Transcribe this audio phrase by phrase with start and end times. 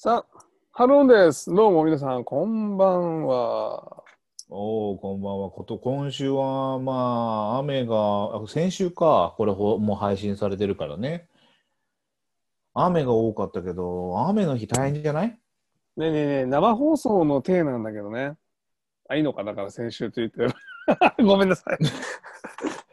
[0.00, 0.38] さあ、
[0.70, 1.52] ハローです。
[1.52, 4.04] どうも皆さん、こんばんは。
[4.48, 5.50] おお、こんばんは。
[5.50, 6.92] こと、今週は、ま
[7.56, 7.96] あ、雨が、
[8.36, 11.26] あ先週か、これほ、もう配信されてるからね。
[12.74, 15.30] 雨が多かったけど、雨の日大変じゃない？
[15.96, 18.36] ねえねえねえ、生放送の体なんだけどね。
[19.08, 20.52] あ、いいのかだから先週と言ってる。
[21.26, 21.78] ごめんなさい。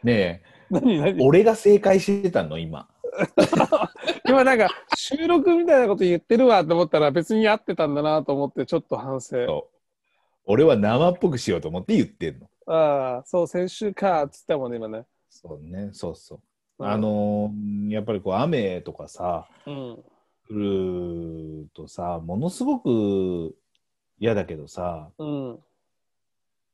[0.04, 1.24] ね 何え、何？
[1.24, 2.88] 俺が正解してたの、今。
[4.28, 9.68] 今なんか収録みたいなこと言ってるわと思ったら別に合ってたんだなと思ってちょっと反省。
[10.44, 12.48] 俺は生っぽくしようと思って言ってんの。
[12.66, 15.04] ああ、そう、先週かっつったもんね、今ね。
[15.28, 16.38] そうね、そうそう。
[16.78, 19.74] うんあ、のーやっぱりこう、雨とかさ、うん。
[19.74, 20.04] 降
[20.50, 23.56] るとさ、ものすごく
[24.20, 25.58] 嫌だけどさ、うん。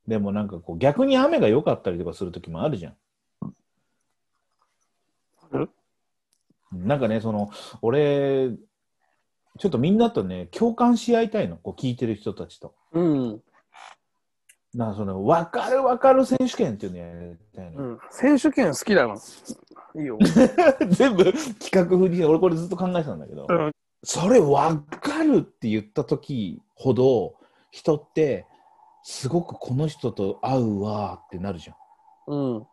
[0.07, 2.95] でもなんかこう、逆に雨が良かったりとかする時もあるじゃん。
[5.51, 5.69] ある？
[6.73, 7.51] なんかね、その、
[7.81, 8.51] 俺、
[9.59, 12.73] ちょっとみんなとね、共感し合いたいの、こう聞いてる人たちと。
[12.91, 13.41] うん。
[14.73, 17.83] なその、分かる分かる選手権っていうのやりたいの。
[17.83, 17.99] うん。
[18.09, 19.15] 選手権好きだの。
[19.95, 20.17] いいよ。
[20.89, 23.71] 全部企画風に、俺これずっと考えてたんだけど、うん
[24.03, 27.35] それ分かるって言った時ほど、
[27.71, 28.45] 人って、
[29.03, 31.75] すごくこの人と会うわーってなるじゃん。
[32.27, 32.67] うん。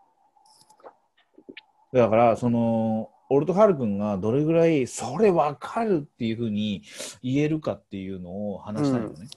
[1.93, 6.83] だから、その、俺とハルくんがどれぐらい、それ分かるっていうふうに
[7.23, 9.29] 言えるかっていうのを話したいのね。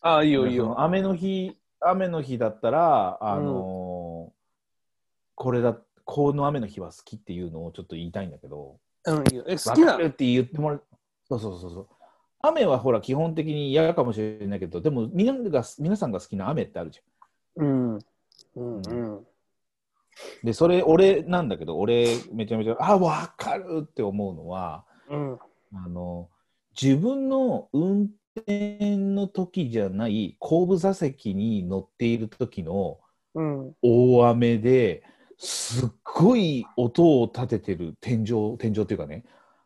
[0.00, 0.68] ああ、いいよ、いいそよ。
[0.68, 4.36] の雨の日、雨の日だったら、あのー
[5.38, 9.44] これだ、この雨の日は好きっていうのをちょっと言いたいんだけど、うん、いいよ。
[9.46, 10.82] え、好きなるって言ってもらう。
[11.28, 11.88] そうそうそうそう。
[12.40, 17.00] 雨はほら、基本的に嫌かもしれないけど、でもみんなが、皆さんが好きな雨ってあるじ
[17.56, 17.94] うん。
[17.94, 18.00] うん。
[18.56, 18.88] うん。
[18.88, 19.26] ゃん。
[20.42, 25.38] で、それ、俺なんだけど、俺、めちゃめちゃ、あ、分かるって思うのは、うん。
[25.74, 26.28] あの、
[26.80, 33.00] 自分の運転の時じゃない後部座席に乗っている時の
[33.34, 33.74] うん。
[33.82, 35.02] 大雨で
[35.38, 39.24] すっごい音を立ててる天井、天井っていうかね、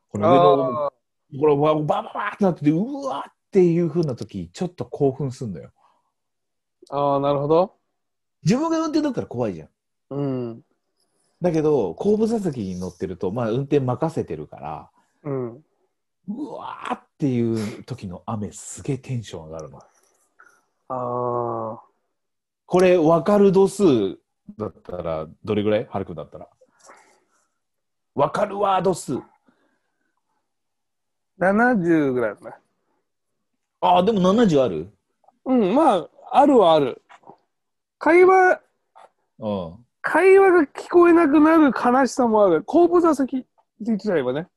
[0.09, 0.93] この上の、あ
[1.39, 5.71] これババババってなってて、うわっていう風な時、ちょっと興奮するんだよ。
[6.91, 7.77] ーあー、なるほど。
[8.43, 9.69] 自分が運転だったら怖いじゃん。
[10.10, 10.65] うん。
[11.41, 14.91] だけど、後部座席に乗ってると、まあ運転任せてるから、
[15.22, 15.65] うん。
[16.28, 19.78] うわーっていう時の雨、すげえテンション上がるの。
[20.88, 21.81] ああ。
[22.66, 24.19] これ分かる度数
[24.59, 25.87] だったらどれぐらい？
[25.87, 26.48] はるくんだったら。
[28.15, 29.19] 分かるワード数。
[31.38, 32.56] 70ぐらいだね。
[33.81, 34.92] ああ、でも70ある？
[35.47, 37.03] うん、まあ、あるはある。
[37.98, 38.60] 会話、
[39.38, 39.87] うん。
[40.03, 42.62] 会話が聞こえなくなる悲しさもある。
[42.62, 43.47] 後部座席って
[43.81, 44.49] 言ってたらね。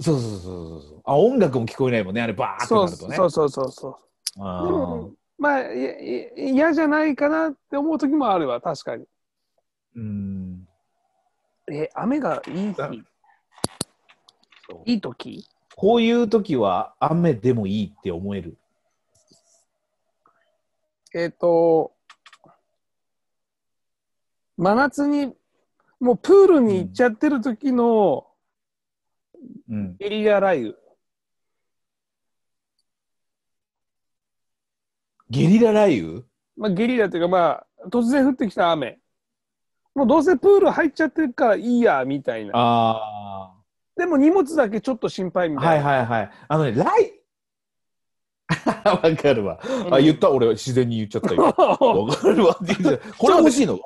[0.00, 1.00] そうそうそうそう。
[1.04, 2.22] あ、音楽も聞こえないもんね。
[2.22, 3.16] あれバーってそうなるとね。
[3.16, 3.96] そうそうそうそう。
[4.40, 9.04] あでも、まあ、いい嫌じゃないかなって思う時もあるわ、確かに。
[9.04, 9.06] ー
[9.96, 10.68] うん。
[11.70, 13.04] え、雨がいいあ日、
[14.86, 15.46] いい時？
[15.76, 18.56] こういう時は雨でもいいって思える。
[21.14, 21.93] えっ、と、
[24.56, 25.32] 真夏に、
[26.00, 28.26] もうプールに行っちゃってる時の
[29.68, 29.96] うん。
[29.98, 30.74] ゲリラ雷雨。
[35.30, 36.22] ゲリラ雷雨？
[36.56, 38.98] まあ、ゲリラっていうか、まあ、突然降ってきた雨。
[39.94, 42.52] もうどうせプール入っちゃってるからいいや、みたいな。
[42.54, 43.52] あ
[43.96, 45.60] でも荷物だけちょっと心配みあ。
[45.60, 45.84] たいな。
[45.86, 46.30] はいはいはい。
[46.48, 47.20] あのね、ライ
[48.84, 49.60] わかるわ。
[49.90, 50.30] あ、言った？
[50.30, 51.42] 俺自然に言っちゃったよ。
[51.56, 52.54] わかるわ
[53.18, 53.78] これ欲しいの？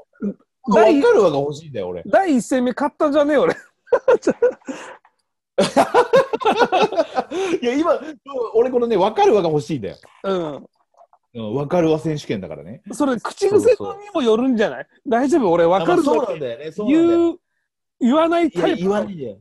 [0.65, 2.03] わか第るわが欲しいんだよ、俺。
[2.07, 3.55] 第一戦目買ったんじゃねえ俺。
[7.63, 7.99] いや、今、
[8.55, 9.97] 俺このね、わかるわが欲しいんだよ。
[10.25, 10.67] うん。
[11.35, 12.83] うん、わかるわ選手権だからね。
[12.93, 13.77] それ、口癖に
[14.15, 14.87] もよるんじゃない？
[15.07, 15.51] 大丈夫？
[15.51, 16.73] 俺分かるあまあそうなんだよね。
[16.73, 17.19] そうなんだよ。
[17.19, 17.39] 言う、
[18.01, 18.77] 言わないいや、タイプ。
[18.79, 19.39] 言わないでよ。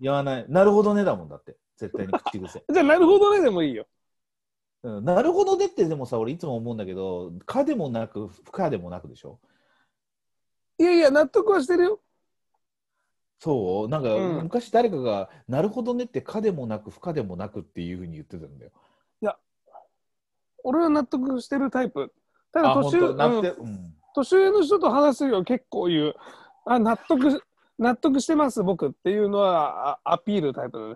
[0.00, 0.44] 言わない。
[0.48, 1.56] なるほどねだもんだって。
[1.76, 2.64] 絶対に口癖。
[2.72, 3.86] じゃあ、なるほどねでもいいよ。
[4.84, 9.38] うん、なるほどねってでもさ、俺いつも思うんだけど、かでもなく、不可でもなくでしょ？
[10.82, 12.00] いやいや、納得はしてるよ。
[13.38, 13.88] そう？
[13.88, 18.72] なんか、うん昔誰かが、なるほどねってかでもなく、不可でもなくっていうふうに言ってたんだよ。
[20.64, 22.12] 俺は納得してるタイプ。
[22.52, 23.94] たあ、だ年上、うんうん。
[24.14, 26.14] 年上の人と話すよ結構言う。
[26.64, 27.42] あ、納得、
[27.80, 30.94] 納得してます、僕っていうのはあアピールタイプだね。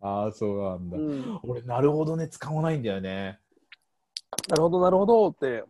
[0.00, 0.96] ああ、そうなんだ。
[0.96, 3.40] うん俺、なるほどね、使わないんだよね。
[4.48, 5.64] なるほど、なるほどって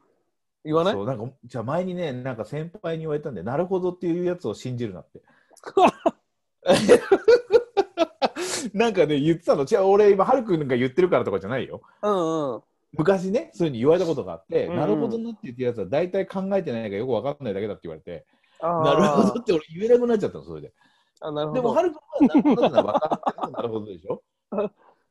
[0.65, 0.95] 言わない？
[0.95, 5.23] そうなんかじゃあ前にね、なんか先輩に言われたんで、なるほどっていうやつを信じるなって。
[8.75, 9.65] なんかね、言ってたの。
[9.65, 11.81] 違う、俺今、はるくんが言ってるからとかじゃないよ。
[12.03, 12.63] うんうん。
[12.93, 18.27] 昔ね、そういうふうに言われたことがあって、うんうんなるほどなって言ってるやつは大体考えてないからよく分かんないだけだって言われて、
[18.61, 20.73] なるほどって俺言えなくなっちゃったの、それで。
[21.21, 21.75] あなるほでも、ど。
[21.75, 24.23] はるくんはなるほどってのは分かってるのなるほどでしょ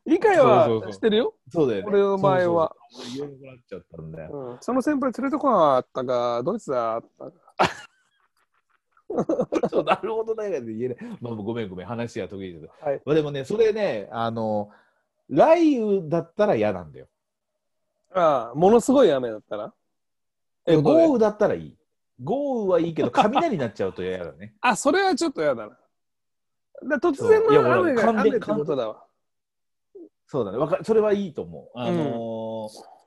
[0.06, 1.36] 理解はしてるよ。
[1.52, 1.88] そうだよね。
[1.88, 2.76] 俺の場合は
[3.16, 4.30] 言えなくなっちゃったんだよ。
[4.32, 7.32] うん、その先輩連れてこなかったが、ドイツだったか。
[9.70, 11.18] そうなるほどねって言えない。
[11.20, 12.56] まあ、ごめんごめん、話は得意。
[12.80, 14.70] はいまあでもね、それね、あの、
[15.30, 17.08] 雷雨だったら嫌なんだよ。
[18.14, 19.74] ああ、ものすごい雨だったら？
[20.66, 21.20] え、豪雨？
[21.20, 21.78] だったらいい。
[22.24, 24.56] 豪雨はいいけど、 雷になっちゃうと嫌だね。
[24.62, 25.78] あ、それはちょっと嫌だな。
[26.84, 29.06] だ突然の雨が俺完璧雨ってことだわ。
[30.32, 30.60] そうだね。
[30.60, 31.80] わかそれはいいと思う。
[31.80, 33.00] あのー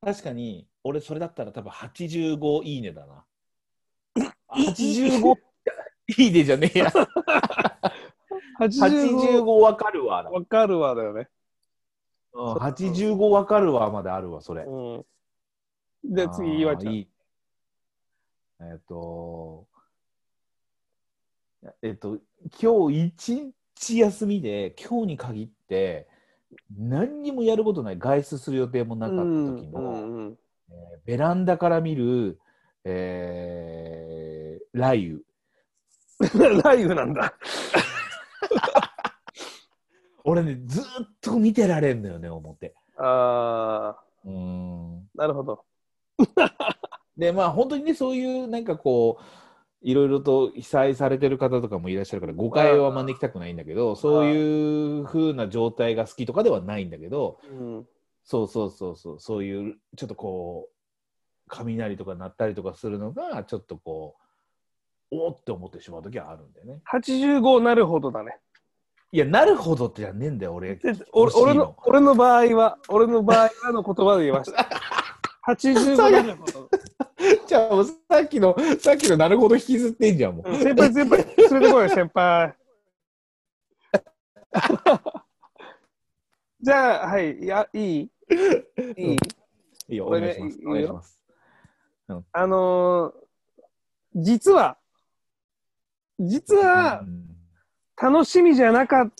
[0.00, 3.24] 確かに、俺それだったら多分85いいねだな。
[4.48, 5.36] 85
[6.16, 6.28] い？
[6.28, 6.92] いねじゃねえや。
[8.58, 10.30] 85 85わかるわだ。
[10.30, 11.28] わかるわだよね。
[12.32, 14.62] うん、85わかるわまであるわ、それ。
[14.62, 15.04] うん。
[16.04, 16.94] で、次、岩ちゃん。
[16.94, 17.08] いい
[18.60, 19.66] えっ、と、
[21.82, 22.18] えっ、と、
[22.62, 23.52] 今日一？
[23.76, 26.08] 日休みで、今日に限って、
[26.76, 29.26] 何にもやることない、外出する予定もなかった時
[29.68, 30.38] の、うんうん
[30.70, 32.40] えーベランダから見る、
[32.84, 35.14] えー雷雨。
[36.20, 36.28] うん、
[36.62, 37.34] 雷雨なんだ。
[40.24, 42.74] 俺ね、ずーっと見てられんのよね、思って。
[42.96, 45.08] ああ、うーん。
[45.14, 45.64] なるほど。
[47.16, 49.24] で、まあ、本当にね、そういう、なんかこう、
[49.86, 57.86] いろいろと被災されてる方とかもいらっしゃるから、誤解は招きたくないんだけど、そういう風な状態が好きとかではないんだけど、うん。
[58.24, 60.74] そうそうそうそう、そういう、ちょっとこう、
[61.46, 64.16] 雷とか鳴ったりとかするのが、ちょっとこ
[65.12, 66.80] う、おーって思ってしまう時はあるんだよね。
[66.92, 68.40] 85なるほどだね。
[69.12, 70.80] いや、なるほどってじゃねえんだよ、俺。
[71.12, 74.68] 俺の俺の場合は、俺の場合はの言葉で言いました。
[75.46, 76.68] 85なるほど。
[78.16, 80.50] さっきの、さっきのなるほど引きずってんじゃん、もう。
[80.50, 81.26] うん先輩、先輩、連
[81.60, 82.56] れてこいよ、先輩。
[86.60, 88.00] じゃあ、はい、いや、いい？
[88.00, 88.04] い
[88.96, 89.16] い？
[89.88, 90.58] いいよ、お願いします。
[90.66, 91.20] お願いします。
[92.32, 93.26] あのー
[94.18, 94.78] 実は、
[96.18, 97.26] 実はうん
[98.00, 99.12] 楽しみじゃなかっ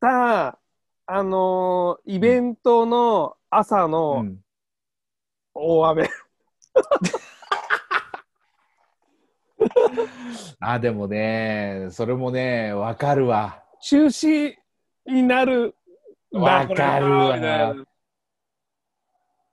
[0.00, 0.58] た、
[1.06, 4.38] あのーイベントの朝うのん
[5.54, 6.10] 大雨。
[10.60, 13.62] あ、でもね、それもね、わかるわ。
[13.80, 14.54] 中止
[15.06, 15.74] になる。
[16.32, 17.74] わかるわ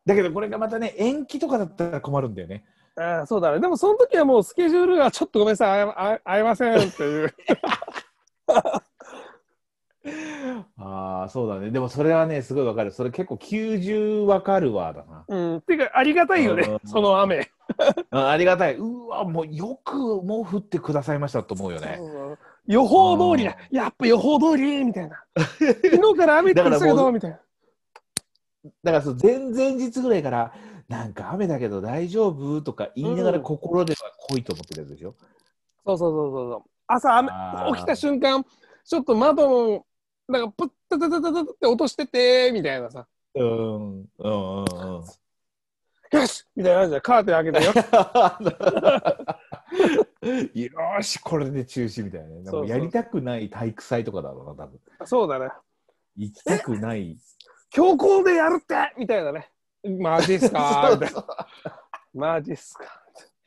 [0.06, 2.64] だけどこれがまたね、延期とかだったら困るんだよね。
[2.98, 3.60] ああそうだね。
[3.60, 7.36] でもその時はもうスケジュールがちょっとごめんなさい、合い合い合いませんっていう。
[10.78, 11.72] ああ、そうだね。
[11.72, 12.92] でもそれはね、すごいわかる。
[12.92, 15.26] それ結構90わかるわだな。
[15.28, 15.62] うん。
[15.62, 17.50] ていうか、ありがたいよねう、んその雨。
[18.12, 18.76] あありがたい。
[18.76, 22.00] うわ、もうよくもう降ってくださいましたと思うよね。
[22.02, 22.38] うん
[22.68, 23.56] 予報通りだ。
[23.70, 25.24] やっぱ予報通りみたいな。
[25.38, 27.40] 昨日から雨って言ってたけど、みたいな。
[28.84, 30.52] だからそう前々日ぐらいから、
[30.88, 35.14] なんか雨だけど大丈夫とか言いながらうん心では来いと思ってるやつでしょ？
[35.86, 36.70] そうそうそうそうそう。
[36.88, 37.30] 朝雨
[37.76, 38.44] 起きた瞬間、
[38.84, 39.86] ちょっと窓の、
[40.28, 43.06] なんかプッタタタタタって落としてて、みたいなさ。
[43.36, 44.66] うん、うん、うん、うん。
[46.12, 47.72] よしみたいな感じでカーテン開けてよ。
[50.54, 52.36] よーし、これで中止みたいなね。
[52.44, 54.80] でそうそうもやりたくない体育祭とかだろうな、多分。
[55.06, 55.50] そうだね。
[56.18, 57.18] 行きたくない。
[57.70, 58.76] 強行でやるって？
[58.98, 59.52] みたいなね。
[60.00, 61.26] マジっすかみたいな。
[62.14, 62.86] マジっすか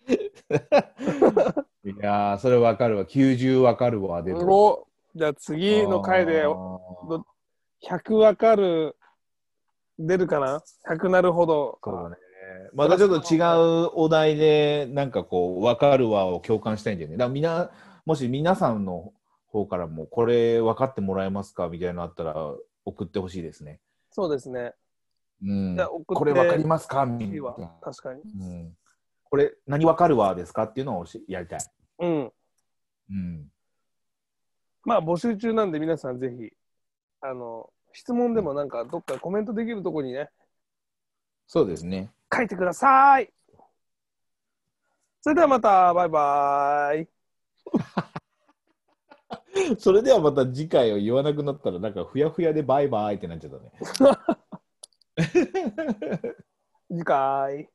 [1.84, 3.04] いやー、それわかるわ。
[3.04, 4.22] 90わかるわ。
[4.22, 7.22] でもおじゃあ次の回であー
[7.82, 8.96] 100わかる
[9.98, 11.78] 出るかな ?100 なるほど。
[11.82, 12.16] そうだね。
[12.74, 17.16] またちょっと違うお題で、なんかこう、わかるわを共感したいんだよね。
[17.16, 17.70] だからみな、
[18.06, 19.12] もし皆さんの
[19.48, 22.34] 方からも、これ分かってもらえますかみたいなのあったら、
[22.84, 23.80] 送ってほしいですね。
[24.10, 24.74] そうですね。
[25.42, 25.76] うん
[26.06, 27.06] これ分かりますか？
[27.06, 27.72] みたいな。
[27.80, 28.22] 確かに。
[28.22, 28.76] うん、
[29.24, 30.64] これ、何分かるわですか？
[30.64, 31.60] っていうのをしやりたい。
[32.00, 32.32] うん。
[33.10, 33.52] うん。
[34.84, 36.50] まあ募集中なんで皆さんぜひ、
[37.20, 40.30] あの、質問でもなんかどっかコメントできるとこにね、
[41.46, 42.10] そうですね。
[42.34, 43.30] 書いてください。
[45.20, 47.08] それではまた、バイバイ。
[49.78, 53.72] それではまた次回を言わなくなったら、なんかふやふやでバイバイってなっちゃったね。
[56.88, 57.68] 次回。